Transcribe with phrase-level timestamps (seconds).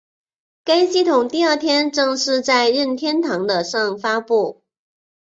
[0.63, 4.63] 该系统第二天正式在任天堂的上发布。